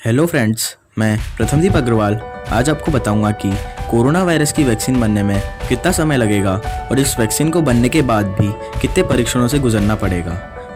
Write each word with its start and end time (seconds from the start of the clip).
Hello 0.00 0.24
friends 0.26 0.62
मैं 0.98 1.18
प्रथमदीप 1.36 1.74
अग्रवाल। 1.76 2.14
आज 2.50 2.68
आपको 2.70 2.92
बताऊँगा 2.92 3.30
कि 3.30 3.50
कोरोना 3.90 4.22
वायरस 4.24 4.52
की 4.52 4.64
वैक्सीन 4.64 5.00
बनने 5.00 5.22
में 5.22 5.42
कितना 5.68 5.92
समय 5.92 6.16
लगेगा 6.16 6.52
और 6.90 6.98
इस 6.98 7.18
वैक्सीन 7.18 7.50
को 7.50 7.60
बनने 7.62 7.88
के 7.88 8.02
बाद 8.02 8.26
भी 8.40 8.48
कितने 8.80 9.02
परीक्षणों 9.02 9.48
से 9.48 9.58
गुजरना 9.58 9.94
पड़ेगा। 9.94 10.34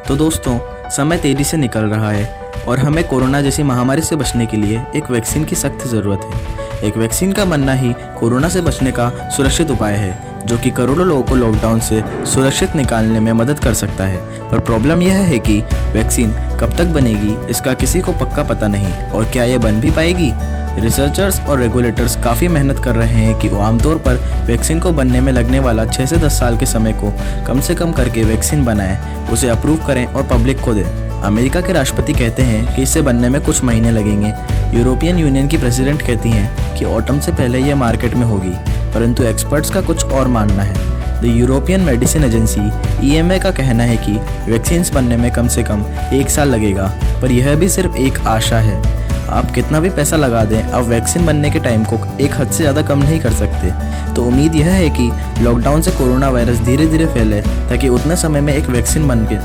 तो 0.09 0.17
दोस्तों, 0.17 0.59
समय 0.91 1.19
तेज़ी 1.19 1.45
से 1.45 1.57
निकल 1.57 1.81
रहा 1.81 2.11
है 2.11 2.53
और 2.69 2.79
हमें 2.79 3.03
कोरोना 3.09 3.41
जैसी 3.41 3.63
महामारी 3.63 4.03
से 4.03 4.17
बचने 4.17 4.47
के 4.47 4.57
लिए 4.57 4.83
एक 4.97 5.11
वैक्सीन 5.11 5.45
की 5.45 5.57
सख्त 5.57 5.87
ज़रूरत 5.87 6.25
है। 6.25 6.87
एक 6.89 6.97
वैक्सीन 6.97 7.33
का 7.33 7.45
बनना 7.45 7.73
ही 7.73 7.95
कोरोना 8.21 8.49
से 8.49 8.61
बचने 8.61 8.93
का 8.93 9.11
सुरक्षित 9.37 9.71
उपाय 9.71 9.95
है, 9.95 10.47
जो 10.47 10.59
कि 10.59 10.71
करोड़ों 10.71 11.07
लोगों 11.07 11.23
को 11.23 11.35
लॉकडाउन 11.35 11.81
से 11.81 12.03
सुरक्षित 12.25 12.77
निकालने 12.77 13.21
में 13.21 13.33
मदद 13.33 13.59
कर 13.59 13.75
सकता 13.75 14.05
है। 14.05 14.51
पर 14.51 14.61
प्रॉब्लम 14.61 15.03
यह 15.03 15.23
है 15.23 15.39
कि 15.39 15.61
वैक्सीन 15.93 16.33
कब 16.65 16.77
तक 16.77 16.85
बनेगी, 16.85 17.37
इसका 17.51 17.73
किसी 17.73 18.01
को 18.01 18.13
पक्का 18.13 18.43
पता 18.43 18.69
नहीं। 18.69 18.93
और 19.11 19.25
क्या 19.25 19.45
यह 19.45 19.59
बन 19.59 19.81
भी 19.81 19.91
पाएगी? 19.91 20.31
रिसर्चर्स 20.81 21.41
और 21.41 21.59
रेगुलेटर्स 21.59 22.17
काफ़ी 22.17 22.49
मेहनत 22.49 22.79
कर 22.79 22.95
रहे 22.95 23.15
हैं 23.15 23.39
कि 23.39 23.49
आमतौर 23.49 23.97
पर 23.97 24.15
वैक्सीन 24.47 24.81
को 24.81 24.93
बनने 24.93 25.21
में 25.21 25.33
लगने 25.33 25.59
वाला 25.59 25.85
6 25.85 26.07
से 26.07 26.17
10 26.17 26.39
साल 26.39 26.57
के 26.57 26.67
समय 26.67 26.93
को 26.93 27.13
कम 27.47 27.61
से 27.61 27.75
कम 27.75 27.93
करके 27.93 28.25
वैक्सीन 28.25 28.65
बनाएँ, 28.65 28.99
उसे 29.33 29.49
अप्रूव 29.49 29.87
करें 29.87 30.07
और 30.07 30.23
पब्लिक 30.23 30.61
को 30.61 30.75
दें। 30.75 30.85
अमेरिका 31.23 31.61
के 31.61 31.73
राष्ट्रपति 31.73 32.13
कहते 32.13 32.43
हैं 32.43 32.75
कि 32.77 32.83
इसे 32.83 33.03
बनने 33.03 33.29
में 33.29 33.41
कुछ 33.41 33.63
महीने 33.65 33.91
लगेंगे। 33.91 34.33
यूरोपियन 34.79 35.19
यूनियन 35.19 35.49
की 35.49 35.59
प्रेसिडेंट 35.59 36.03
कहती 36.03 36.31
हैं 36.31 36.77
कि 36.77 36.85
ऑटम 36.85 37.21
से 37.21 37.33
पहले 37.33 37.59
यह 37.59 37.77
मार्केट 37.77 38.15
में 38.15 38.27
होगी, 38.27 38.55
परंतु 38.95 39.23
एक्सपर्ट्स 39.23 39.71
का 39.71 39.81
कुछ 39.81 40.05
और 40.05 40.29
मानना 40.29 40.63
है। 40.63 40.94
The 41.25 41.27
European 41.27 41.81
Medicine 41.81 42.25
Agency 42.25 42.61
EMA 43.09 43.39
का 43.39 43.51
कहना 43.51 43.85
है 43.85 43.97
कि 43.97 44.13
वैक्सीन 44.51 44.85
बनने 44.95 45.17
में 45.17 45.31
कम 45.33 45.49
से 45.49 45.63
कम 45.63 45.85
एक 46.13 46.31
साल 46.31 46.49
लगेगा, 46.49 46.87
पर 47.23 47.33
यह 47.33 47.55
भी 47.55 47.69
सिर्फ़ 47.69 47.97
एक 47.97 48.19
आशा 48.27 48.59
है। 48.59 49.04
आप 49.35 49.51
कितना 49.51 49.81
भी 49.81 49.91
पैसा 49.91 50.17
लगा 50.17 50.45
दें, 50.45 50.63
आप 50.63 50.85
वैक्सीन 50.85 51.25
बनने 51.27 51.51
के 51.51 51.59
टाइम 51.59 51.85
को 51.85 51.97
एक 52.21 52.35
हद 52.35 52.51
से 52.51 52.63
ज़्यादा 52.63 52.83
कम 52.83 52.99
नहीं 52.99 53.19
कर 53.21 53.33
सकते। 53.33 53.71
तो 54.15 54.25
उम्मीद 54.25 54.55
यह 54.55 54.71
है 54.71 54.91
कि 54.91 55.11
लॉकडाउन 55.43 55.83
से 55.83 55.91
कोरोना 55.91 56.29
वायरस 56.31 56.59
धीरे 56.59 56.87
धीरे 56.87 57.07
फैले, 57.07 57.41
ताकि 57.41 57.89
उतने 57.89 58.17
समय 58.17 58.41
में 58.41 58.53
एक 58.55 58.69
वैक्सीन 58.69 59.09
बन 59.09 59.27
के 59.33 59.37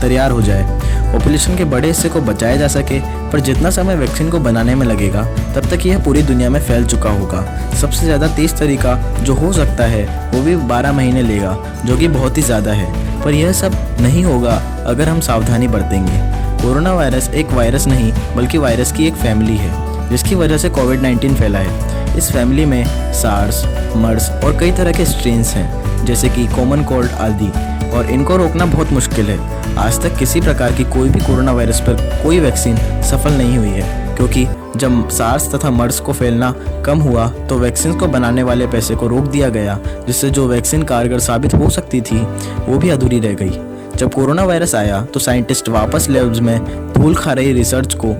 तैयार 0.00 0.30
हो 0.30 0.42
जाए। 0.42 0.78
पॉपुलेशन 1.12 1.56
के 1.56 1.64
बड़े 1.64 1.88
हिस्से 1.88 2.08
को 2.08 2.20
बचाया 2.20 2.56
जा 2.56 2.68
सके, 2.68 3.00
पर 3.30 3.40
जितना 3.40 3.70
समय 3.70 3.94
वैक्सीन 3.94 4.30
को 4.30 4.38
बनाने 4.38 4.74
में 4.74 4.86
लगेगा, 4.86 5.22
तब 5.54 5.68
तक 5.70 5.86
यह 5.86 6.04
पूरी 6.04 6.22
दुनिया 6.22 6.50
में 6.50 6.60
फैल 6.60 6.86
चुका 6.86 7.10
होगा। 7.10 7.44
सबसे 7.80 8.04
ज़्यादा 8.04 8.28
तेज़ 8.28 8.54
तरीका 8.54 8.96
जो 9.22 9.34
हो 9.34 9.52
सकता 9.52 9.84
है, 9.84 10.06
वो 10.34 10.42
भी 10.42 10.56
12 10.68 10.92
महीने 10.92 11.22
लेगा, 11.22 11.56
जो 11.84 11.96
कि 11.96 12.08
बहुत 12.08 12.38
ही 12.38 12.42
ज़्यादा 12.42 12.72
है। 12.72 13.22
पर 13.22 13.34
यह 13.34 13.52
सब 13.52 13.72
नहीं 14.00 14.24
होगा 14.24 14.62
अगर 14.86 15.08
हम 15.08 15.20
सावधानी 15.20 15.68
बरतेंगे। 15.68 16.37
कोरोना 16.62 16.92
वायरस 16.94 17.28
एक 17.30 17.52
वायरस 17.52 17.86
नहीं, 17.86 18.12
बल्कि 18.36 18.58
वायरस 18.58 18.92
की 18.92 19.06
एक 19.06 19.14
फैमिली 19.14 19.56
है, 19.56 20.08
जिसकी 20.10 20.34
वजह 20.34 20.58
से 20.58 20.68
कोविड 20.70 21.00
19 21.00 21.34
फैला 21.34 21.58
है। 21.58 22.16
इस 22.18 22.30
फैमिली 22.32 22.64
में 22.64 22.84
सार्स, 23.14 23.64
मर्स 23.96 24.30
और 24.44 24.56
कई 24.60 24.72
तरह 24.72 24.92
के 24.92 25.04
स्ट्रेन्स 25.04 25.54
हैं, 25.54 26.04
जैसे 26.04 26.28
कि 26.28 26.46
कॉमन 26.46 26.82
कोल्ड 26.84 27.10
आदि, 27.20 27.50
और 27.90 28.10
इनको 28.10 28.36
रोकना 28.36 28.66
बहुत 28.66 28.92
मुश्किल 28.92 29.30
है। 29.30 29.76
आज 29.78 30.00
तक 30.02 30.16
किसी 30.18 30.40
प्रकार 30.40 30.72
की 30.72 30.84
कोई 30.84 31.08
भी 31.08 31.20
कोरोना 31.20 31.52
वायरस 31.52 31.80
पर 31.80 32.22
कोई 32.22 32.40
वैक्सीन 32.40 32.76
सफल 33.02 33.32
नहीं 33.32 33.56
हुई 33.58 33.68
है, 33.68 34.16
क्योंकि 34.16 34.46
जब 34.76 35.08
सार्स 35.08 35.52
तथा 35.54 35.70
मर्स 35.70 36.00
को 36.00 36.12
फैलना 36.12 36.54
कम 36.86 36.98
हुआ 36.98 37.28
तो 37.48 37.58
वैक्सीन 37.58 37.92
को 37.92 38.06
बनाने 38.06 38.42
वाले 38.42 38.66
पैसे 38.66 38.94
को 38.94 39.06
रोक 39.06 39.26
दिया 39.26 39.48
गया, 39.48 39.78
जिससे 40.06 40.30
जो 40.30 40.46
वैक्सीन 40.48 40.82
कारगर 40.82 41.18
साबित 41.20 41.54
हो 41.54 41.70
सकती 41.70 42.00
थी, 42.00 42.20
वो 42.68 42.78
भी 42.78 42.88
अधूरी 42.88 43.20
रह 43.20 43.34
गई। 43.34 43.67
जब 43.98 44.12
कोरोना 44.14 44.44
वायरस 44.44 44.74
आया 44.74 45.00
तो 45.04 45.20
साइंटिस्ट 45.20 45.68
वापस 45.68 46.08
लैब्स 46.10 46.40
में 46.40 46.58
भूल 46.92 47.14
खा 47.14 47.32
रही 47.32 47.52
रिसर्च 47.52 47.94
को, 47.94 48.14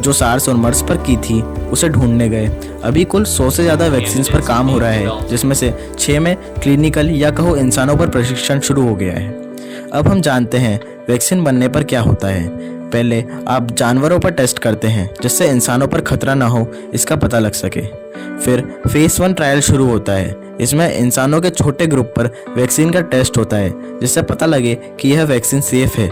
जो 0.00 0.12
सार्स 0.12 0.48
और 0.48 0.56
मर्स 0.56 0.82
पर 0.82 0.96
की 0.96 1.16
थी, 1.18 1.40
उसे 1.42 1.88
ढूँढने 1.88 2.28
गए। 2.28 2.46
अभी 2.84 3.04
कुल 3.04 3.24
सौ 3.24 3.48
से 3.50 3.62
ज़्यादा 3.62 3.86
वैक्सीन 3.86 4.24
पर 4.24 4.40
काम 4.40 4.68
हो 4.68 4.78
रहा 4.78 4.90
है, 4.90 5.28
जिसमें 5.28 5.54
से 5.54 5.72
छः 5.98 6.20
में 6.20 6.36
क्लिनिकल 6.54 7.10
या 7.10 7.30
कहो 7.30 7.56
इंसानों 7.56 7.96
पर 7.96 8.08
प्रशिक्षण 8.08 8.60
शुरू 8.60 8.86
हो 8.88 8.94
गया 8.94 9.14
है। 9.14 9.32
अब 9.92 10.08
हम 10.08 10.20
जानते 10.20 10.58
हैं, 10.58 10.80
वैक्सीन 11.08 11.44
बनने 11.44 11.68
पर 11.68 11.84
क्या 11.84 12.00
होता 12.00 12.28
है। 12.28 12.48
पहले 12.90 13.24
आप 13.48 13.70
जानवरों 13.70 14.18
पर 14.20 14.30
टेस्ट 14.30 14.58
करते 14.58 14.88
हैं, 14.88 15.08
जिससे 15.22 15.48
इंसानों 15.48 15.88
पर 15.88 16.00
खतरा 16.00 16.34
ना 16.34 16.46
हो, 16.46 16.66
इसका 16.94 17.16
पता 17.16 17.38
लग 17.38 17.52
सके। 17.52 17.82
फिर 18.38 18.60
फेस 18.88 19.20
वन 19.20 19.32
ट्रायल 19.32 19.60
शुरू 19.60 19.86
होता 19.86 20.12
है 20.12 20.43
इसमें 20.60 20.90
इंसानों 20.90 21.40
के 21.40 21.50
छोटे 21.50 21.86
ग्रुप 21.86 22.12
पर 22.16 22.30
वैक्सीन 22.56 22.90
का 22.90 23.00
टेस्ट 23.02 23.38
होता 23.38 23.56
है, 23.56 23.70
जिससे 24.00 24.22
पता 24.22 24.46
लगे 24.46 24.74
कि 25.00 25.08
यह 25.08 25.24
वैक्सीन 25.24 25.60
सेफ़ 25.60 26.00
है। 26.00 26.08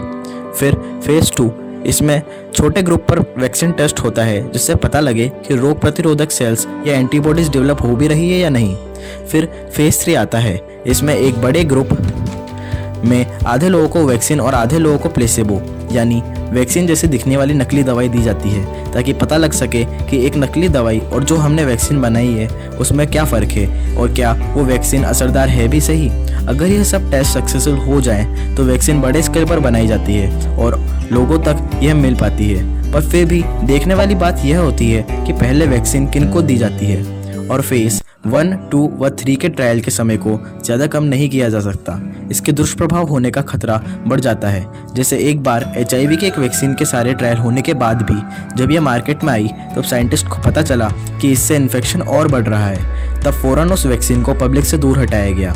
फिर 0.53 0.75
फ़ेज़ 1.05 1.31
टू 1.33 1.51
इसमें 1.85 2.21
छोटे 2.55 2.81
ग्रुप 2.81 3.05
पर 3.09 3.19
वैक्सीन 3.37 3.71
टेस्ट 3.71 3.99
होता 3.99 4.23
है, 4.23 4.51
जिससे 4.51 4.75
पता 4.75 4.99
लगे 4.99 5.27
कि 5.47 5.55
रोग 5.55 5.79
प्रतिरोधक 5.81 6.31
सेल्स 6.31 6.67
या 6.87 6.95
एंटीबॉडीज 6.95 7.49
डेवलप 7.49 7.81
हो 7.81 7.95
भी 7.95 8.07
रही 8.07 8.31
है 8.31 8.39
या 8.39 8.49
नहीं। 8.49 8.75
फिर 9.27 9.49
फ़ेज़ 9.75 10.03
थ्री 10.03 10.13
आता 10.15 10.39
है, 10.39 10.59
इसमें 10.87 11.15
एक 11.15 11.41
बड़े 11.41 11.63
ग्रुप 11.63 11.89
में 13.05 13.25
आधे 13.45 13.69
लोगों 13.69 13.87
को 13.89 14.05
वैक्सीन 14.05 14.41
और 14.41 14.55
आधे 14.55 14.79
लोगों 14.79 14.97
को 14.99 15.09
प्लेसेबो 15.09 15.61
यानी 15.91 16.21
वैक्सीन 16.53 16.87
जैसे 16.87 17.07
दिखने 17.07 17.37
वाली 17.37 17.53
नकली 17.53 17.83
दवाई 17.83 18.09
दी 18.09 18.21
जाती 18.23 18.49
है, 18.49 18.91
ताकि 18.93 19.13
पता 19.13 19.37
लग 19.37 19.51
सके 19.51 19.83
कि 20.09 20.25
एक 20.25 20.37
नकली 20.37 20.67
दवाई 20.69 20.99
और 20.99 21.23
जो 21.23 21.35
हमने 21.35 21.65
वैक्सीन 21.65 22.01
बनाई 22.01 22.27
है, 22.27 22.47
उसमें 22.79 23.05
क्या 23.07 23.23
फ़र्क 23.25 23.51
है 23.51 23.95
और 23.97 24.13
क्या 24.13 24.33
वो 24.53 24.63
वैक्सीन 24.63 25.03
असरदार 25.03 25.49
है 25.49 25.67
भी 25.67 25.81
सही? 25.81 26.09
अगर 26.47 26.65
यह 26.65 26.83
सब 26.83 27.09
टेस्ट 27.11 27.33
सक्सेसफुल 27.33 27.77
हो 27.77 27.99
जाए 28.01 28.55
तो 28.55 28.63
वैक्सीन 28.63 29.01
बड़े 29.01 29.21
स्केल 29.21 29.45
पर 29.45 29.59
बनाई 29.59 29.87
जाती 29.87 30.13
है 30.13 30.57
और 30.57 30.79
लोगों 31.11 31.39
तक 31.39 31.69
यह 31.83 31.95
मिल 31.95 32.15
पाती 32.15 32.49
है। 32.49 32.91
पर 32.93 33.01
फिर 33.01 33.25
भी 33.25 33.43
देखने 33.63 33.93
वाली 33.93 34.15
बात 34.15 34.41
यह 34.45 34.59
होती 34.59 34.91
है 34.91 35.25
कि 35.25 35.33
पहले 35.33 35.65
वैक्सीन 35.67 36.07
किन 36.07 36.29
को 36.29 36.41
दी 36.41 36.57
जाती 36.57 36.85
है? 36.85 37.03
और 37.47 37.61
फेस 37.61 38.02
वन, 38.23 38.51
टू 38.71 38.87
व 38.99 39.09
थ्री 39.11 39.35
के 39.35 39.49
ट्रायल 39.49 39.81
के 39.81 39.91
समय 39.91 40.17
को 40.17 40.37
ज़्यादा 40.65 40.85
कम 40.87 41.03
नहीं 41.03 41.29
किया 41.29 41.47
जा 41.49 41.59
सकता। 41.59 41.99
इसके 42.31 42.51
दुष्प्रभाव 42.51 43.07
होने 43.07 43.31
का 43.31 43.41
खतरा 43.41 43.75
बढ़ 44.07 44.19
जाता 44.19 44.49
है। 44.49 44.65
जैसे 44.95 45.17
एक 45.29 45.41
बार 45.43 45.63
एचआईवी 45.77 46.17
के 46.17 46.27
एक 46.27 46.39
वैक्सीन 46.39 46.73
के 46.73 46.85
सारे 46.85 47.13
ट्रायल 47.13 47.37
होने 47.37 47.61
के 47.61 47.73
बाद 47.73 48.01
भी 48.01 48.15
जब 48.57 48.71
यह 48.71 48.81
मार्केट 48.81 49.23
में 49.23 49.31
आई, 49.33 49.47
तब 49.47 49.75
तो 49.75 49.81
साइंटिस्ट 49.81 50.27
को 50.27 50.41
पता 50.41 50.61
चला 50.61 50.89
कि 51.21 51.31
इससे 51.31 51.55
इन्फेक्शन 51.55 52.01
और 52.01 52.27
बढ़ 52.27 52.47
रहा 52.47 52.67
है। 52.67 53.21
तब 53.23 53.31
फ़ौरन 53.33 53.71
उस 53.71 53.85
वैक्सीन 53.85 54.23
को 54.23 54.33
पब्लिक 54.35 54.65
से 54.65 54.77
दूर 54.77 54.99
हटाया 54.99 55.31
गया। 55.31 55.53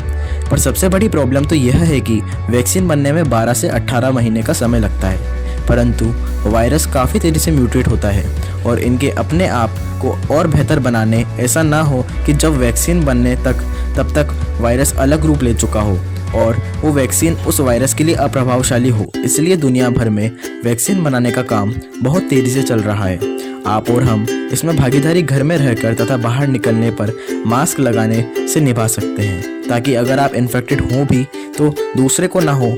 पर 0.50 0.58
सबसे 0.58 0.88
बड़ी 0.88 1.08
प्रॉब्लम 1.08 1.44
तो 1.44 1.54
यह 1.54 1.84
है 1.84 2.00
कि 2.00 2.20
वैक्सीन 2.50 2.88
बनने 2.88 3.12
में 3.12 3.22
12 3.24 3.54
से 3.54 3.68
18 3.70 4.10
महीने 4.10 4.42
का 4.42 4.52
समय 4.52 4.80
लगता 4.80 5.08
है। 5.08 5.37
परंतु 5.68 6.12
वायरस 6.50 6.86
काफ़ी 6.86 7.20
तेज़ी 7.20 7.40
से 7.40 7.50
म्यूटेट 7.50 7.88
होता 7.88 8.08
है 8.08 8.24
और 8.64 8.78
इनके 8.78 9.10
अपने 9.10 9.46
आप 9.46 9.70
को 10.02 10.16
और 10.34 10.46
बेहतर 10.46 10.78
बनाने, 10.78 11.24
ऐसा 11.40 11.62
ना 11.62 11.80
हो 11.80 12.04
कि 12.26 12.32
जब 12.32 12.56
वैक्सीन 12.58 13.04
बनने 13.04 13.34
तक, 13.36 13.64
तब 13.96 14.12
तक 14.14 14.34
वायरस 14.60 14.94
अलग 14.96 15.24
रूप 15.26 15.42
ले 15.42 15.54
चुका 15.54 15.80
हो 15.80 15.98
और 16.36 16.56
वो 16.82 16.92
वैक्सीन 16.92 17.34
उस 17.48 17.60
वायरस 17.60 17.94
के 17.94 18.04
लिए 18.04 18.14
अप्रभावशाली 18.16 18.88
हो। 18.88 19.10
इसलिए 19.16 19.56
दुनिया 19.56 19.88
भर 19.90 20.10
में 20.10 20.30
वैक्सीन 20.64 21.02
बनाने 21.04 21.30
का 21.30 21.42
काम 21.44 21.72
बहुत 22.02 22.28
तेज़ी 22.30 22.50
से 22.50 22.62
चल 22.62 22.80
रहा 22.80 23.04
है। 23.04 23.36
आप 23.66 23.90
और 23.90 24.02
हम 24.02 24.26
इसमें 24.52 24.76
भागीदारी 24.76 25.22
घर 25.22 25.42
में 25.42 25.56
रहकर 25.56 25.94
तथा 25.94 26.16
बाहर 26.16 26.46
निकलने 26.46 26.90
पर 26.90 27.12
मास्क 27.46 27.80
लगाने 27.80 28.46
से 28.52 28.60
निभा 28.60 28.86
सकते 28.86 29.22
हैं, 29.22 29.42
ताकि 29.68 29.94
अगर 29.94 30.18
आप 30.18 30.34
इन्फेक्टेड 30.34 30.80
हों 30.92 31.04
भी 31.06 31.24
तो 31.58 31.74
दूसरे 31.96 32.26
को 32.26 32.40
ना 32.40 32.52
हो, 32.52 32.70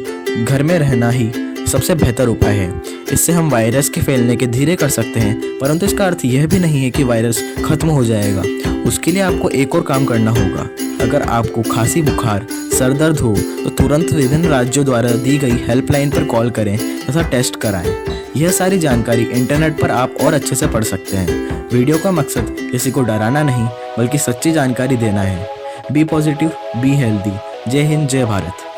घर 0.44 0.62
में 0.62 0.78
रहना 0.78 1.10
ही 1.10 1.30
सबसे 1.70 1.94
बेहतर 1.94 2.28
उपाय 2.28 2.54
है। 2.54 2.72
इससे 3.12 3.32
हम 3.32 3.50
वायरस 3.50 3.88
के 3.88 4.00
फैलने 4.00 4.36
के 4.36 4.46
धीरे 4.48 4.76
कर 4.76 4.88
सकते 4.90 5.20
हैं, 5.20 5.58
परंतु 5.58 5.86
इसका 5.86 6.06
अर्थ 6.06 6.24
यह 6.24 6.46
भी 6.46 6.58
नहीं 6.58 6.82
है 6.82 6.90
कि 6.90 7.04
वायरस 7.04 7.42
खत्म 7.66 7.88
हो 7.88 8.04
जाएगा। 8.04 8.42
उसके 8.88 9.10
लिए 9.10 9.22
आपको 9.22 9.48
एक 9.50 9.74
और 9.74 9.82
काम 9.82 10.04
करना 10.04 10.30
होगा। 10.30 10.68
अगर 11.00 11.22
आपको 11.22 11.62
खांसी, 11.64 12.02
बुखार, 12.02 12.46
सर 12.72 12.92
दर्द 12.92 13.20
हो 13.20 13.34
तो 13.34 13.70
तुरंत 13.72 14.12
विभिन्न 14.12 14.48
राज्यों 14.48 14.84
द्वारा 14.84 15.10
दी 15.14 15.36
गई 15.38 15.56
हेल्पलाइन 15.66 16.10
पर 16.10 16.24
कॉल 16.24 16.50
करें 16.50 16.76
तथा 17.00 17.22
टेस्ट 17.30 17.56
कराएँ। 17.56 17.94
यह 18.36 18.50
सारी 18.50 18.78
जानकारी 18.78 19.22
इंटरनेट 19.24 19.80
पर 19.80 19.90
आप 19.90 20.16
और 20.22 20.34
अच्छे 20.34 20.56
से 20.56 20.66
पढ़ 20.66 20.84
सकते 20.84 21.16
हैं। 21.16 21.68
वीडियो 21.72 21.98
का 21.98 22.10
मकसद 22.12 22.56
किसी 22.72 22.90
को 22.90 23.02
डराना 23.02 23.42
नहीं, 23.42 23.66
बल्कि 23.98 24.18
सच्ची 24.18 24.52
जानकारी 24.52 24.96
देना 24.96 25.22
है। 25.22 25.48
बी 25.92 26.04
पॉजिटिव 26.04 26.52
बी 26.76 26.94
हेल्दी 26.96 27.70
जय 27.70 27.82
हिंद, 27.82 28.08
जय 28.08 28.24
भारत। 28.24 28.69